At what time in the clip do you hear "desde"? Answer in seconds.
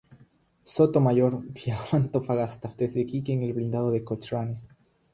2.75-3.01